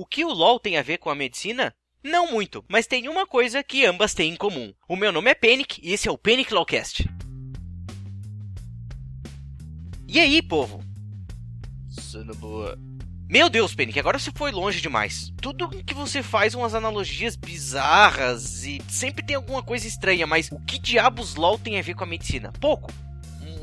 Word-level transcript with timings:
O 0.00 0.06
que 0.06 0.24
o 0.24 0.32
LoL 0.32 0.58
tem 0.58 0.78
a 0.78 0.82
ver 0.82 0.96
com 0.96 1.10
a 1.10 1.14
medicina? 1.14 1.74
Não 2.02 2.32
muito, 2.32 2.64
mas 2.66 2.86
tem 2.86 3.06
uma 3.06 3.26
coisa 3.26 3.62
que 3.62 3.84
ambas 3.84 4.14
têm 4.14 4.32
em 4.32 4.34
comum. 4.34 4.72
O 4.88 4.96
meu 4.96 5.12
nome 5.12 5.30
é 5.30 5.34
Panic 5.34 5.78
e 5.82 5.92
esse 5.92 6.08
é 6.08 6.10
o 6.10 6.16
Panic 6.16 6.54
Lawcast. 6.54 7.06
E 10.08 10.18
aí, 10.18 10.40
povo? 10.40 10.82
Sendo 11.90 12.34
boa. 12.34 12.78
Meu 13.28 13.50
Deus, 13.50 13.74
que 13.74 14.00
agora 14.00 14.18
você 14.18 14.32
foi 14.34 14.50
longe 14.50 14.80
demais. 14.80 15.30
Tudo 15.38 15.68
que 15.68 15.92
você 15.92 16.22
faz 16.22 16.54
umas 16.54 16.74
analogias 16.74 17.36
bizarras 17.36 18.64
e 18.64 18.80
sempre 18.88 19.22
tem 19.22 19.36
alguma 19.36 19.62
coisa 19.62 19.86
estranha, 19.86 20.26
mas 20.26 20.50
o 20.50 20.58
que 20.60 20.78
diabos 20.78 21.34
LOL 21.34 21.58
tem 21.58 21.78
a 21.78 21.82
ver 21.82 21.92
com 21.92 22.04
a 22.04 22.06
medicina? 22.06 22.50
Pouco. 22.58 22.90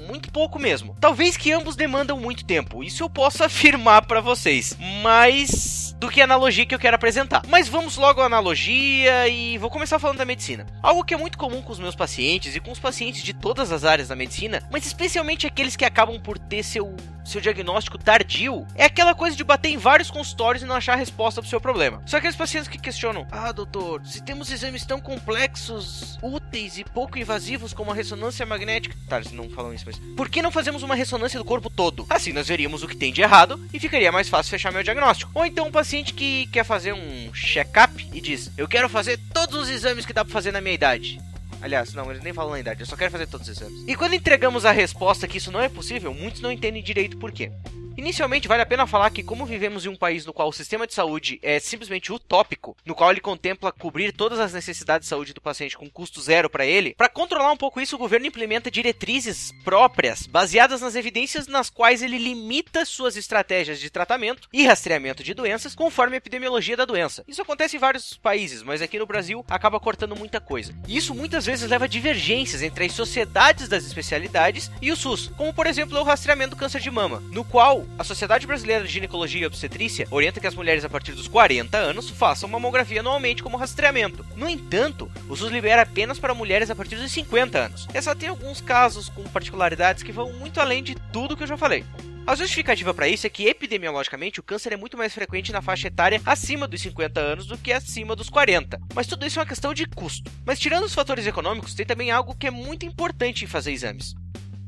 Muito 0.06 0.32
pouco 0.32 0.60
mesmo. 0.60 0.96
Talvez 1.02 1.36
que 1.36 1.52
ambos 1.52 1.76
demandam 1.76 2.20
muito 2.20 2.46
tempo. 2.46 2.84
Isso 2.84 3.02
eu 3.02 3.10
posso 3.10 3.42
afirmar 3.44 4.06
para 4.06 4.22
vocês. 4.22 4.78
Mas 5.02 5.77
do 6.00 6.10
que 6.10 6.22
a 6.22 6.24
analogia 6.24 6.66
que 6.66 6.76
eu 6.76 6.80
quero 6.80 6.96
apresentar. 6.96 7.42
Mas 7.48 7.68
vamos 7.68 7.98
logo 7.98 8.22
à 8.22 8.26
analogia 8.26 9.28
e 9.28 9.58
vou 9.58 9.70
começar 9.70 10.00
falando 10.00 10.18
da 10.18 10.26
medicina. 10.26 10.66
Algo 10.82 11.04
que 11.04 11.14
é 11.14 11.18
muito 11.18 11.38
comum 11.38 11.62
com 11.62 11.72
os 11.72 11.80
meus 11.80 11.96
pacientes 11.96 12.56
e 12.56 12.60
com 12.60 12.72
os 12.72 12.80
pacientes 12.80 13.24
de 13.24 13.34
todas 13.34 13.72
as 13.72 13.84
áreas 13.84 14.08
da 14.08 14.16
medicina, 14.16 14.62
mas 14.72 14.86
especialmente 14.86 15.48
aqueles 15.48 15.76
que 15.76 15.86
acabam 15.86 16.20
por 16.20 16.38
ter 16.38 16.64
seu, 16.64 16.96
seu 17.28 17.42
diagnóstico 17.42 17.98
tardio, 17.98 18.66
é 18.76 18.86
aquela 18.86 19.14
coisa 19.14 19.36
de 19.36 19.44
bater 19.44 19.70
em 19.70 19.78
vários 19.78 20.10
consultórios 20.10 20.64
e 20.64 20.66
não 20.66 20.76
achar 20.76 20.94
a 20.94 20.98
resposta 20.98 21.42
pro 21.42 21.50
seu 21.50 21.60
problema. 21.60 22.02
São 22.06 22.18
aqueles 22.18 22.36
pacientes 22.36 22.68
que 22.68 22.78
questionam: 22.78 23.28
Ah, 23.32 23.52
doutor, 23.52 24.06
se 24.06 24.24
temos 24.24 24.52
exames 24.52 24.86
tão 24.86 25.00
complexos, 25.00 26.18
úteis 26.22 26.78
e 26.78 26.84
pouco 26.84 27.18
invasivos 27.18 27.74
como 27.74 27.92
a 27.92 27.96
ressonância 27.96 28.46
magnética. 28.46 28.96
Tá, 29.08 29.18
eles 29.18 29.32
não 29.32 29.50
falam 29.50 29.74
isso, 29.74 29.86
mas. 29.86 30.00
Por 30.16 30.30
que 30.30 30.42
não 30.42 30.52
fazemos 30.52 30.84
uma 30.84 30.96
ressonância 30.96 31.40
do 31.40 31.46
corpo 31.46 31.70
todo? 31.70 32.06
Assim 32.10 32.34
nós 32.34 32.48
veríamos 32.48 32.84
o 32.84 32.88
que 32.88 32.96
tem 32.96 33.12
de 33.12 33.22
errado 33.22 33.60
e 33.74 33.80
ficaria 33.80 34.12
mais 34.12 34.30
fácil 34.30 34.52
fechar 34.52 34.72
meu 34.72 34.84
diagnóstico. 34.84 35.32
Ou 35.34 35.46
então 35.46 35.68
um 35.68 35.72
paciente 35.72 36.14
que 36.14 36.48
quer 36.48 36.64
fazer 36.64 36.94
um 36.94 37.34
check-up 37.34 38.10
e 38.14 38.22
diz: 38.22 38.52
Eu 38.58 38.68
quero 38.68 38.90
fazer 38.90 39.20
todos 39.34 39.58
os 39.58 39.70
exames 39.70 40.06
que 40.06 40.14
dá 40.14 40.24
pra 40.24 40.34
fazer 40.34 40.52
na 40.52 40.62
minha 40.62 40.76
idade. 40.76 41.20
Aliás, 41.62 41.94
não, 41.94 42.10
eles 42.12 42.24
nem 42.24 42.34
falam 42.34 42.52
na 42.52 42.60
idade, 42.60 42.82
eu 42.82 42.86
só 42.86 42.96
quero 42.96 43.12
fazer 43.12 43.28
todos 43.28 43.48
os 43.48 43.58
exames. 43.58 43.84
E 43.88 43.96
quando 43.96 44.14
entregamos 44.14 44.66
a 44.66 44.72
resposta 44.72 45.28
que 45.28 45.38
isso 45.38 45.52
não 45.52 45.60
é 45.60 45.68
possível, 45.68 46.14
muitos 46.14 46.42
não 46.42 46.52
entendem 46.52 46.84
direito 46.84 47.18
por 47.18 47.32
quê. 47.32 47.52
Inicialmente, 47.98 48.48
vale 48.48 48.62
a 48.62 48.66
pena 48.66 48.86
falar 48.86 49.10
que, 49.10 49.24
como 49.24 49.44
vivemos 49.44 49.84
em 49.84 49.90
um 49.90 49.96
país 49.96 50.24
no 50.24 50.32
qual 50.32 50.50
o 50.50 50.54
sistema 50.54 50.86
de 50.86 50.94
saúde 50.94 51.40
é 51.42 51.60
simplesmente 51.60 52.14
utópico, 52.14 52.78
no 52.86 52.94
qual 52.94 53.10
ele 53.10 53.20
contempla 53.20 53.72
cobrir 53.72 54.14
todas 54.14 54.40
as 54.40 54.54
necessidades 54.54 55.08
de 55.08 55.10
saúde 55.10 55.34
do 55.34 55.42
paciente 55.42 55.76
com 55.76 55.90
custo 55.90 56.22
zero 56.22 56.48
para 56.48 56.64
ele, 56.64 56.94
para 56.94 57.10
controlar 57.10 57.52
um 57.52 57.58
pouco 57.58 57.82
isso, 57.82 57.96
o 57.96 58.00
governo 58.00 58.28
implementa 58.28 58.70
diretrizes 58.70 59.52
próprias, 59.64 60.28
baseadas 60.28 60.80
nas 60.80 60.94
evidências 60.94 61.48
nas 61.48 61.72
quais 61.72 62.04
ele 62.04 62.20
limita 62.20 62.86
suas 62.86 63.18
estratégias 63.18 63.80
de 63.80 63.90
tratamento 63.90 64.48
e 64.54 64.64
rastreamento 64.64 65.24
de 65.24 65.34
doenças 65.34 65.74
conforme 65.74 66.16
a 66.16 66.18
epidemiologia 66.18 66.78
da 66.78 66.86
doença. 66.86 67.26
Isso 67.28 67.42
acontece 67.42 67.78
em 67.78 67.80
vários 67.80 68.16
países, 68.16 68.62
mas 68.62 68.80
aqui 68.80 69.00
no 69.00 69.08
Brasil 69.08 69.44
acaba 69.50 69.80
cortando 69.80 70.16
muita 70.16 70.40
coisa. 70.40 70.76
E 70.88 70.96
isso 70.96 71.16
muitas 71.16 71.48
vezes 71.48 71.68
leva 71.68 71.86
a 71.86 71.88
divergências 71.88 72.62
entre 72.62 72.86
as 72.86 72.92
sociedades 72.92 73.68
das 73.68 73.86
especialidades 73.86 74.70
e 74.84 74.92
o 74.92 74.96
SUS, 74.96 75.32
como 75.36 75.52
por 75.52 75.66
exemplo 75.66 75.98
o 75.98 76.04
rastreamento 76.04 76.52
do 76.52 76.60
câncer 76.60 76.80
de 76.80 76.92
mama, 76.92 77.24
no 77.32 77.44
qual 77.44 77.87
a 77.98 78.04
Sociedade 78.04 78.48
Brasileira 78.48 78.84
de 78.84 78.92
Ginecologia 78.92 79.42
e 79.42 79.46
Obstetrícia 79.46 80.08
orienta 80.12 80.40
que 80.40 80.48
as 80.48 80.56
mulheres 80.56 80.86
a 80.86 80.90
partir 80.90 81.14
dos 81.14 81.28
40 81.28 81.78
anos 81.78 82.10
façam 82.10 82.50
mamografia 82.50 83.00
anualmente 83.00 83.44
como 83.44 83.58
rastreamento. 83.58 84.26
No 84.36 84.48
entanto, 84.48 85.12
o 85.28 85.36
SUS 85.36 85.52
libera 85.52 85.82
apenas 85.82 86.20
para 86.20 86.34
mulheres 86.34 86.70
a 86.70 86.76
partir 86.76 86.96
dos 86.96 87.12
50 87.12 87.58
anos. 87.58 87.88
Essa 87.94 88.16
tem 88.16 88.30
alguns 88.30 88.62
casos 88.62 89.10
com 89.10 89.24
particularidades 89.24 90.04
que 90.04 90.12
vão 90.12 90.32
muito 90.34 90.60
além 90.60 90.84
de 90.84 90.96
tudo 91.12 91.36
que 91.36 91.44
eu 91.44 91.48
já 91.48 91.58
falei. 91.58 91.84
A 92.28 92.36
justificativa 92.36 92.94
para 92.94 93.08
isso 93.08 93.26
é 93.26 93.30
que 93.30 93.48
epidemiologicamente 93.48 94.42
o 94.42 94.44
câncer 94.44 94.74
é 94.74 94.78
muito 94.78 94.98
mais 94.98 95.14
frequente 95.14 95.54
na 95.54 95.62
faixa 95.62 95.88
etária 95.88 96.22
acima 96.26 96.68
dos 96.68 96.82
50 96.82 97.22
anos 97.22 97.48
do 97.48 97.58
que 97.58 97.72
acima 97.72 98.18
dos 98.18 98.30
40. 98.30 98.82
Mas 98.94 99.08
tudo 99.08 99.26
isso 99.26 99.40
é 99.40 99.42
uma 99.42 99.48
questão 99.48 99.74
de 99.74 99.86
custo. 99.86 100.30
Mas 100.46 100.60
tirando 100.60 100.84
os 100.84 100.94
fatores 100.94 101.26
econômicos, 101.26 101.74
tem 101.74 101.86
também 101.86 102.12
algo 102.12 102.36
que 102.36 102.46
é 102.46 102.52
muito 102.52 102.86
importante 102.86 103.46
em 103.46 103.48
fazer 103.48 103.72
exames 103.72 104.14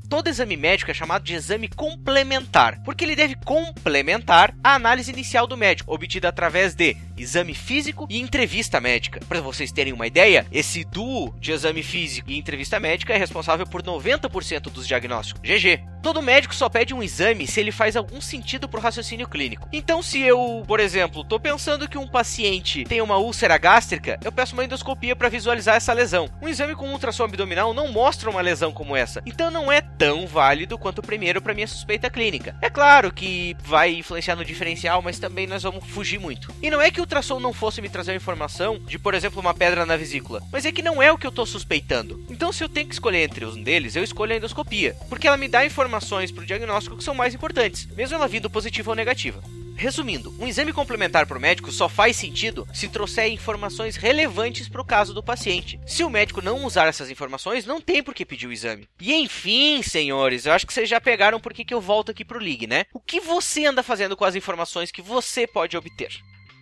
todo 0.10 0.28
exame 0.28 0.58
médico 0.58 0.90
é 0.90 0.94
chamado 0.94 1.24
de 1.24 1.36
exame 1.36 1.68
complementar, 1.68 2.82
porque 2.84 3.06
ele 3.06 3.16
deve 3.16 3.36
complementar 3.46 4.54
a 4.64 4.74
análise 4.74 5.12
inicial 5.12 5.46
do 5.46 5.56
médico, 5.56 5.94
obtida 5.94 6.28
através 6.28 6.74
de 6.74 6.98
exame 7.16 7.54
físico 7.54 8.08
e 8.10 8.20
entrevista 8.20 8.82
médica. 8.82 9.20
Para 9.30 9.40
vocês 9.40 9.72
terem 9.72 9.94
uma 9.94 10.08
ideia, 10.08 10.48
esse 10.52 10.84
duo 10.84 11.34
de 11.40 11.52
exame 11.52 11.84
físico 11.84 12.32
e 12.32 12.38
entrevista 12.38 12.80
médica 12.80 13.14
é 13.14 13.18
responsável 13.18 13.68
por 13.68 13.84
90% 13.84 14.64
dos 14.64 14.88
diagnósticos. 14.88 15.42
GG. 15.42 15.80
Todo 16.02 16.22
médico 16.22 16.56
só 16.56 16.70
pede 16.70 16.94
um 16.94 17.04
exame 17.04 17.46
se 17.46 17.60
ele 17.60 17.72
faz 17.72 17.96
algum 17.96 18.22
sentido 18.22 18.68
para 18.70 18.80
o 18.80 18.84
raciocínio 18.84 19.28
clínico. 19.28 19.68
Então, 19.72 20.02
se 20.02 20.22
eu, 20.22 20.64
por 20.66 20.80
exemplo, 20.80 21.22
estou 21.22 21.40
pensando 21.40 21.90
que 21.90 21.98
um 21.98 22.08
paciente 22.08 22.86
tem 22.86 23.02
uma 23.02 23.18
úlcera 23.18 23.58
gástrica, 23.58 24.18
eu 24.24 24.32
peço 24.32 24.54
uma 24.54 24.64
endoscopia 24.64 25.16
para 25.16 25.30
visualizar 25.30 25.76
essa 25.76 25.92
lesão. 25.92 26.30
Um 26.42 26.48
exame 26.48 26.74
com 26.74 26.90
ultrassom 26.90 27.26
abdominal 27.26 27.74
não 27.74 27.92
mostra 27.92 28.30
uma 28.30 28.42
lesão 28.42 28.72
como 28.72 28.96
essa, 28.96 29.22
então 29.26 29.52
não 29.52 29.72
é 29.72 29.82
tão 29.82 30.26
válido 30.26 30.78
quanto 30.78 31.00
o 31.00 31.04
primeiro 31.04 31.42
para 31.42 31.54
minha 31.54 31.68
suspeita 31.68 32.10
clínica. 32.10 32.56
É 32.62 32.70
claro 32.70 33.12
que 33.12 33.56
vai 33.62 33.94
influenciar 33.96 34.36
no 34.36 34.46
diferencial, 34.46 35.02
mas 35.02 35.20
também 35.20 35.48
nós 35.48 35.64
vamos 35.64 35.86
fugir 35.86 36.20
muito. 36.20 36.54
E 36.62 36.70
não 36.70 36.82
é 36.82 36.90
que 36.90 37.00
o 37.00 37.04
ultrassom 37.04 37.40
não 37.40 37.52
fosse 37.52 37.82
me 37.82 37.90
trazer 37.90 38.16
informação 38.16 38.80
de, 38.80 38.98
por 38.98 39.14
exemplo, 39.14 39.42
uma 39.42 39.54
pedra 39.54 39.86
na 39.86 39.98
vesícula, 39.98 40.42
mas 40.52 40.66
é 40.66 40.72
que 40.72 40.82
não 40.82 41.02
é 41.02 41.12
o 41.12 41.18
que 41.18 41.26
eu 41.28 41.30
estou 41.30 41.46
suspeitando. 41.46 42.26
Então, 42.30 42.54
se 42.54 42.64
eu 42.64 42.70
tenho 42.70 42.88
que 42.88 42.94
escolher 42.94 43.24
entre 43.24 43.46
um 43.46 43.62
deles, 43.62 43.96
eu 43.96 44.04
escolho 44.04 44.34
a 44.34 44.38
endoscopia, 44.38 44.96
porque 45.10 45.28
ela 45.28 45.38
me 45.38 45.48
dá 45.48 45.66
informações 45.90 46.32
para 46.32 46.44
o 46.44 46.46
diagnóstico 46.46 46.96
que 46.96 47.04
são 47.04 47.16
mais 47.16 47.34
importantes, 47.34 47.88
mesmo 47.88 48.16
ela 48.16 48.28
vindo 48.28 48.50
positiva 48.50 48.92
ou 48.92 48.96
negativa. 48.96 49.42
Resumindo, 49.76 50.36
um 50.38 50.46
exame 50.46 50.74
complementar 50.74 51.26
para 51.26 51.38
o 51.38 51.42
médico 51.42 51.72
só 51.72 51.88
faz 51.88 52.16
sentido 52.16 52.68
se 52.74 52.90
trouxer 52.90 53.32
informações 53.32 53.96
relevantes 53.96 54.68
para 54.68 54.82
o 54.82 54.86
caso 54.86 55.14
do 55.14 55.24
paciente. 55.24 55.80
Se 55.88 56.04
o 56.04 56.10
médico 56.10 56.42
não 56.42 56.66
usar 56.66 56.88
essas 56.88 57.10
informações, 57.10 57.66
não 57.66 57.80
tem 57.82 58.04
por 58.04 58.14
que 58.14 58.26
pedir 58.26 58.46
o 58.46 58.52
exame. 58.52 58.88
E 59.00 59.14
enfim, 59.14 59.82
senhores, 59.82 60.46
eu 60.46 60.52
acho 60.52 60.68
que 60.68 60.74
vocês 60.74 60.88
já 60.88 61.00
pegaram 61.00 61.40
por 61.40 61.54
que 61.54 61.74
eu 61.74 61.82
volto 61.82 62.12
aqui 62.12 62.26
para 62.26 62.38
o 62.38 62.42
League, 62.42 62.68
né? 62.68 62.86
O 62.94 63.00
que 63.00 63.22
você 63.22 63.66
anda 63.66 63.82
fazendo 63.82 64.18
com 64.18 64.26
as 64.26 64.36
informações 64.36 64.92
que 64.92 65.02
você 65.02 65.48
pode 65.48 65.78
obter? 65.78 66.12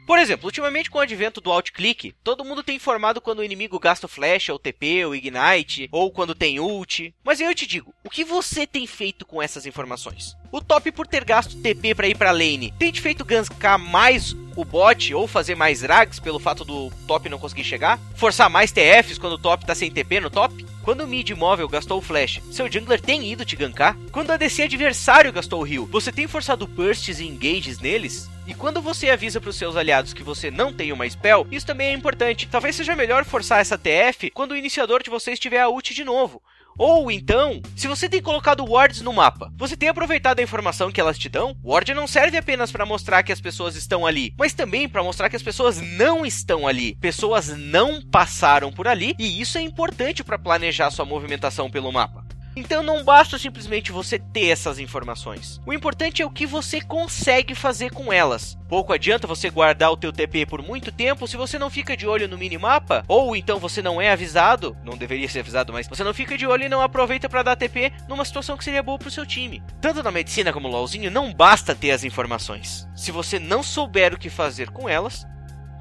Por 0.07 0.17
exemplo, 0.17 0.45
ultimamente 0.45 0.89
com 0.89 0.99
o 0.99 1.01
advento 1.01 1.41
do 1.41 1.51
alt-click, 1.51 2.15
todo 2.23 2.45
mundo 2.45 2.63
tem 2.63 2.77
informado 2.77 3.19
quando 3.19 3.39
o 3.39 3.43
inimigo 3.43 3.77
gasta 3.77 4.05
o 4.05 4.09
flash, 4.09 4.47
ou 4.47 4.57
TP, 4.57 5.03
ou 5.03 5.13
ignite, 5.13 5.89
ou 5.91 6.09
quando 6.09 6.33
tem 6.33 6.61
ult. 6.61 7.13
Mas 7.25 7.41
eu 7.41 7.53
te 7.53 7.67
digo, 7.67 7.93
o 8.05 8.09
que 8.09 8.23
você 8.23 8.65
tem 8.65 8.87
feito 8.87 9.25
com 9.25 9.41
essas 9.41 9.65
informações? 9.65 10.33
O 10.51 10.61
top 10.61 10.91
por 10.91 11.05
ter 11.05 11.25
gasto 11.25 11.57
TP 11.57 11.93
para 11.93 12.07
ir 12.07 12.15
para 12.15 12.31
lane, 12.31 12.73
tem 12.79 12.91
te 12.91 13.01
feito 13.01 13.25
gankar 13.25 13.77
mais 13.77 14.35
o 14.55 14.65
bot 14.65 15.13
ou 15.13 15.27
fazer 15.27 15.55
mais 15.55 15.81
drags 15.81 16.19
pelo 16.19 16.39
fato 16.39 16.65
do 16.65 16.89
top 17.05 17.29
não 17.29 17.37
conseguir 17.37 17.63
chegar? 17.63 17.99
Forçar 18.15 18.49
mais 18.49 18.71
TFs 18.71 19.17
quando 19.17 19.33
o 19.33 19.37
top 19.37 19.65
tá 19.65 19.75
sem 19.75 19.91
TP 19.91 20.19
no 20.19 20.29
top? 20.29 20.65
Quando 20.83 21.01
o 21.01 21.07
mid 21.07 21.29
móvel 21.31 21.67
gastou 21.67 21.99
o 21.99 22.01
flash, 22.01 22.41
seu 22.49 22.71
jungler 22.71 23.01
tem 23.01 23.29
ido 23.29 23.43
te 23.43 23.55
gankar? 23.57 23.97
Quando 24.11 24.29
o 24.29 24.31
ADC 24.31 24.63
adversário 24.63 25.33
gastou 25.33 25.61
o 25.61 25.67
heal, 25.67 25.85
você 25.85 26.11
tem 26.11 26.27
forçado 26.27 26.65
bursts 26.65 27.19
e 27.19 27.27
engages 27.27 27.79
neles? 27.79 28.29
E 28.47 28.53
quando 28.53 28.81
você 28.81 29.09
avisa 29.09 29.41
para 29.41 29.49
os 29.49 29.57
seus 29.57 29.75
aliados 29.75 30.13
que 30.13 30.23
você 30.23 30.49
não 30.49 30.71
tem 30.71 30.93
uma 30.93 31.07
spell, 31.09 31.45
isso 31.51 31.65
também 31.65 31.89
é 31.89 31.93
importante. 31.93 32.47
Talvez 32.49 32.77
seja 32.77 32.95
melhor 32.95 33.25
forçar 33.25 33.59
essa 33.59 33.77
TF 33.77 34.31
quando 34.31 34.51
o 34.51 34.55
iniciador 34.55 35.03
de 35.03 35.09
vocês 35.09 35.37
tiver 35.37 35.59
a 35.59 35.67
ult 35.67 35.93
de 35.93 36.05
novo. 36.05 36.41
Ou 36.77 37.09
então, 37.09 37.59
se 37.75 37.87
você 37.87 38.07
tem 38.07 38.21
colocado 38.21 38.63
wards 38.63 39.01
no 39.01 39.11
mapa, 39.11 39.51
você 39.57 39.75
tem 39.75 39.89
aproveitado 39.89 40.39
a 40.39 40.43
informação 40.43 40.91
que 40.91 41.01
elas 41.01 41.17
te 41.17 41.27
dão? 41.27 41.57
Ward 41.63 41.91
não 41.93 42.05
serve 42.05 42.37
apenas 42.37 42.71
para 42.71 42.85
mostrar 42.85 43.23
que 43.23 43.31
as 43.31 43.41
pessoas 43.41 43.75
estão 43.75 44.05
ali, 44.05 44.33
mas 44.37 44.53
também 44.53 44.87
para 44.87 45.03
mostrar 45.03 45.29
que 45.29 45.35
as 45.35 45.41
pessoas 45.41 45.81
não 45.81 46.25
estão 46.25 46.67
ali. 46.67 46.95
Pessoas 47.01 47.47
não 47.57 48.01
passaram 48.01 48.71
por 48.71 48.87
ali 48.87 49.15
e 49.17 49.41
isso 49.41 49.57
é 49.57 49.61
importante 49.61 50.23
para 50.23 50.37
planejar 50.37 50.91
sua 50.91 51.05
movimentação 51.05 51.69
pelo 51.69 51.91
mapa. 51.91 52.26
Então 52.57 52.81
não 52.81 53.03
basta 53.03 53.37
simplesmente 53.37 53.91
você 53.91 54.17
ter 54.17 54.47
essas 54.47 54.79
informações. 54.79 55.61
O 55.63 55.71
importante 55.71 56.23
é 56.23 56.25
o 56.25 56.31
que 56.31 56.47
você 56.47 56.81
consegue 56.81 57.53
fazer 57.53 57.91
com 57.91 58.11
elas. 58.11 58.57
Pouco 58.67 58.91
adianta 58.91 59.27
você 59.27 59.47
guardar 59.47 59.91
o 59.91 59.95
teu 59.95 60.11
TP 60.11 60.43
por 60.47 60.63
muito 60.63 60.91
tempo 60.91 61.27
se 61.27 61.37
você 61.37 61.59
não 61.59 61.69
fica 61.69 61.95
de 61.95 62.07
olho 62.07 62.27
no 62.27 62.35
minimapa, 62.35 63.05
ou 63.07 63.35
então 63.35 63.59
você 63.59 63.79
não 63.79 64.01
é 64.01 64.09
avisado, 64.09 64.75
não 64.83 64.97
deveria 64.97 65.29
ser 65.29 65.41
avisado, 65.41 65.71
mas 65.71 65.87
você 65.87 66.03
não 66.03 66.15
fica 66.15 66.35
de 66.35 66.47
olho 66.47 66.63
e 66.63 66.69
não 66.69 66.81
aproveita 66.81 67.29
para 67.29 67.43
dar 67.43 67.55
TP 67.55 67.93
numa 68.09 68.25
situação 68.25 68.57
que 68.57 68.63
seria 68.63 68.81
boa 68.81 68.97
pro 68.97 69.11
seu 69.11 69.23
time. 69.23 69.61
Tanto 69.79 70.01
na 70.01 70.09
medicina 70.09 70.51
como 70.51 70.67
no 70.67 70.73
LoLzinho, 70.73 71.11
não 71.11 71.31
basta 71.31 71.75
ter 71.75 71.91
as 71.91 72.03
informações. 72.03 72.87
Se 72.95 73.11
você 73.11 73.37
não 73.37 73.61
souber 73.61 74.15
o 74.15 74.17
que 74.17 74.31
fazer 74.31 74.71
com 74.71 74.89
elas, 74.89 75.27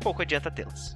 pouco 0.02 0.20
adianta 0.20 0.50
tê-las. 0.50 0.94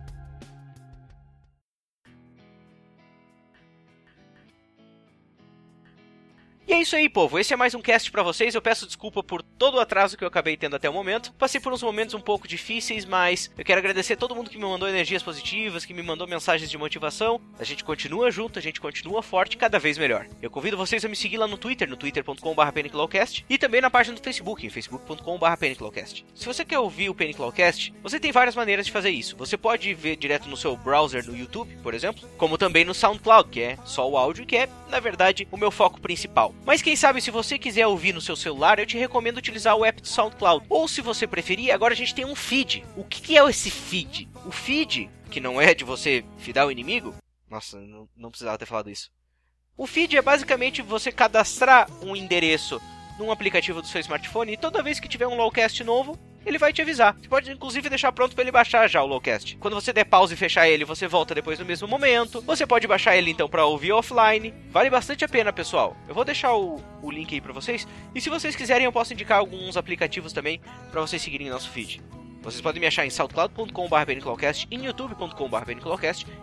E 6.71 6.73
é 6.73 6.83
isso 6.83 6.95
aí, 6.95 7.09
povo. 7.09 7.37
Esse 7.37 7.53
é 7.53 7.57
mais 7.57 7.75
um 7.75 7.83
cast 7.83 8.13
para 8.13 8.23
vocês. 8.23 8.55
Eu 8.55 8.63
peço 8.63 8.87
desculpa 8.87 9.25
por 9.25 9.43
todo 9.43 9.75
o 9.75 9.81
atraso 9.81 10.17
que 10.17 10.23
eu 10.23 10.29
acabei 10.29 10.57
tendo 10.57 10.77
até 10.77 10.89
o 10.89 10.93
momento. 10.93 11.33
Passei 11.33 11.61
por 11.61 11.73
uns 11.73 11.83
momentos 11.83 12.15
um 12.15 12.21
pouco 12.21 12.47
difíceis, 12.47 13.05
mas 13.05 13.51
eu 13.59 13.65
quero 13.65 13.81
agradecer 13.81 14.13
a 14.13 14.17
todo 14.17 14.37
mundo 14.37 14.49
que 14.49 14.57
me 14.57 14.63
mandou 14.63 14.89
energias 14.89 15.21
positivas, 15.21 15.85
que 15.85 15.93
me 15.93 16.01
mandou 16.01 16.29
mensagens 16.29 16.71
de 16.71 16.79
motivação. 16.79 17.41
A 17.59 17.65
gente 17.65 17.83
continua 17.83 18.31
junto, 18.31 18.57
a 18.57 18.63
gente 18.63 18.81
continua 18.81 19.21
forte, 19.21 19.57
cada 19.57 19.81
vez 19.81 19.99
melhor. 19.99 20.29
Eu 20.41 20.49
convido 20.49 20.77
vocês 20.77 21.05
a 21.05 21.09
me 21.09 21.17
seguir 21.17 21.39
lá 21.39 21.49
no 21.49 21.59
Twitter, 21.59 21.91
no 21.91 21.97
twitter.com/peniclawcast 21.97 23.45
e 23.51 23.59
também 23.59 23.81
na 23.81 23.91
página 23.91 24.15
do 24.15 24.23
Facebook, 24.23 24.65
em 24.65 24.71
facebook.com/peniclawcast. 24.71 26.25
Se 26.37 26.47
você 26.47 26.65
quer 26.65 26.79
ouvir 26.79 27.11
o 27.11 27.15
Peniclawcast, 27.17 27.93
você 28.01 28.21
tem 28.21 28.31
várias 28.31 28.55
maneiras 28.55 28.87
de 28.87 28.93
fazer 28.93 29.11
isso. 29.11 29.37
Você 29.39 29.57
pode 29.57 29.93
ver 29.93 30.15
direto 30.15 30.49
no 30.49 30.57
seu 30.57 30.77
browser 30.77 31.27
no 31.27 31.37
YouTube, 31.37 31.77
por 31.83 31.95
exemplo, 31.95 32.29
como 32.39 32.57
também 32.57 32.85
no 32.85 32.95
SoundCloud, 32.95 33.51
que 33.51 33.61
é 33.61 33.77
só 33.85 34.09
o 34.09 34.17
áudio, 34.17 34.47
que 34.47 34.57
é, 34.57 34.69
na 34.89 35.01
verdade, 35.01 35.49
o 35.51 35.57
meu 35.57 35.73
foco 35.73 36.01
principal. 36.01 36.55
Mas 36.65 36.83
quem 36.83 36.95
sabe 36.95 37.21
se 37.21 37.31
você 37.31 37.59
quiser 37.59 37.87
ouvir 37.87 38.13
no 38.13 38.21
seu 38.21 38.37
celular, 38.37 38.79
eu 38.79 38.87
te 38.87 38.99
recomendo 38.99 39.39
utilizar 39.39 39.77
o 39.77 39.85
app 39.85 40.01
do 40.01 40.07
SoundCloud. 40.07 40.67
Ou 40.69 40.87
se 40.87 41.01
você 41.01 41.27
preferir, 41.27 41.73
agora 41.73 41.95
a 41.95 41.97
gente 41.97 42.15
tem 42.15 42.25
um 42.25 42.35
feed. 42.35 42.85
O 42.97 43.05
que 43.05 43.37
é 43.37 43.45
esse 43.49 43.71
feed? 43.71 44.29
O 44.47 44.53
feed, 44.53 45.11
que 45.31 45.41
não 45.41 45.61
é 45.61 45.75
de 45.75 45.85
você 45.85 46.25
fidar 46.39 46.67
o 46.67 46.71
inimigo. 46.71 47.15
Nossa, 47.49 47.81
não, 47.81 48.09
não 48.17 48.31
precisava 48.31 48.59
ter 48.59 48.67
falado 48.67 48.91
isso. 48.91 49.11
O 49.77 49.87
feed 49.87 50.17
é 50.17 50.23
basicamente 50.23 50.83
você 50.83 51.11
cadastrar 51.11 51.89
um 52.03 52.15
endereço 52.15 52.81
num 53.19 53.33
aplicativo 53.33 53.81
do 53.81 53.89
seu 53.89 54.01
smartphone 54.01 54.53
e 54.53 54.57
toda 54.57 54.83
vez 54.83 55.01
que 55.01 55.09
tiver 55.09 55.27
um 55.27 55.37
lowcast 55.37 55.83
novo, 55.83 56.19
ele 56.45 56.59
vai 56.59 56.73
te 56.73 56.83
avisar. 56.83 57.17
Você 57.21 57.29
pode 57.29 57.51
inclusive 57.51 57.89
deixar 57.89 58.13
pronto 58.13 58.35
para 58.35 58.43
ele 58.43 58.53
baixar 58.53 58.89
já 58.89 59.03
o 59.03 59.07
Lowcast. 59.07 59.57
Quando 59.59 59.75
você 59.75 59.93
der 59.93 60.05
pause 60.05 60.35
e 60.35 60.37
fechar 60.37 60.69
ele, 60.69 60.85
você 60.85 61.07
volta 61.07 61.35
depois 61.35 61.59
no 61.59 61.65
mesmo 61.65 61.87
momento. 61.87 62.41
Você 62.43 62.67
pode 62.67 62.87
baixar 62.87 63.17
ele 63.17 63.31
então 63.31 63.49
para 63.49 63.65
ouvir 63.65 63.93
offline. 63.93 64.55
Vale 64.71 64.91
bastante 64.91 65.25
a 65.25 65.29
pena, 65.29 65.53
pessoal. 65.53 65.97
Eu 66.09 66.15
vou 66.15 66.25
deixar 66.25 66.55
o, 66.55 66.81
o 67.03 67.11
link 67.11 67.35
aí 67.35 67.41
para 67.41 67.53
vocês. 67.53 67.87
E 68.15 68.21
se 68.21 68.31
vocês 68.31 68.57
quiserem, 68.57 68.85
eu 68.85 68.93
posso 68.93 69.13
indicar 69.13 69.39
alguns 69.39 69.77
aplicativos 69.77 70.33
também 70.33 70.61
para 70.91 71.01
vocês 71.01 71.21
seguirem 71.21 71.51
nosso 71.51 71.71
feed. 71.71 72.03
Vocês 72.43 72.63
podem 72.63 72.81
me 72.81 72.87
achar 72.87 73.05
em 73.05 73.11
soundcloud.com.br 73.11 74.67
em 74.71 74.85
youtube.com.br 74.87 75.71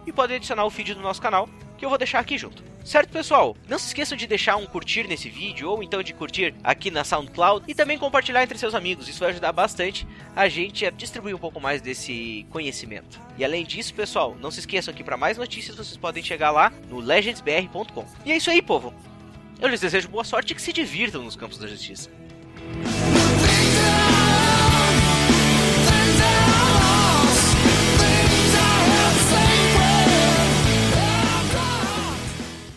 e 0.05 0.11
podem 0.11 0.38
adicionar 0.38 0.65
o 0.65 0.69
feed 0.69 0.94
do 0.94 1.01
nosso 1.01 1.21
canal, 1.21 1.49
que 1.75 1.83
eu 1.83 1.89
vou 1.89 1.97
deixar 1.97 2.19
aqui 2.19 2.38
junto. 2.38 2.76
Certo, 2.88 3.10
pessoal? 3.10 3.54
Não 3.68 3.78
se 3.78 3.88
esqueçam 3.88 4.18
de 4.18 4.25
deixar 4.25 4.56
um 4.56 4.66
curtir 4.66 5.10
nesse 5.10 5.28
vídeo, 5.28 5.69
ou 5.69 5.84
então 5.84 6.01
de 6.01 6.13
curtir 6.13 6.56
aqui 6.63 6.89
na 6.89 7.04
SoundCloud, 7.04 7.66
e 7.68 7.75
também 7.75 7.98
compartilhar 7.98 8.42
entre 8.42 8.57
seus 8.57 8.74
amigos. 8.74 9.10
Isso 9.10 9.19
vai 9.19 9.31
ajudar 9.31 9.51
bastante 9.51 10.07
a 10.34 10.48
gente 10.48 10.86
a 10.86 10.89
distribuir 10.89 11.36
um 11.36 11.38
pouco 11.38 11.60
mais 11.60 11.81
desse 11.81 12.48
conhecimento. 12.50 13.19
E 13.38 13.44
além 13.44 13.66
disso, 13.66 13.94
pessoal, 13.94 14.38
não 14.39 14.50
se 14.50 14.62
esqueçam 14.62 14.94
que 14.94 15.04
para 15.04 15.18
mais 15.18 15.38
notícias 15.38 15.75
vocês 15.75 15.98
podem 15.98 16.24
chegar 16.24 16.50
lá 16.50 16.72
no 16.89 17.01
legendsbr.com. 17.01 18.06
E 18.25 18.31
é 18.31 18.38
isso 18.38 18.50
aí, 18.50 18.62
povo! 18.62 18.94
Eu 19.60 19.68
lhes 19.68 19.81
desejo 19.81 20.07
boa 20.07 20.24
sorte 20.24 20.54
e 20.54 20.56
que 20.56 20.62
se 20.62 20.72
divirtam 20.72 21.22
nos 21.22 21.36
campos 21.36 21.57
da 21.57 21.68
justiça. 21.68 22.10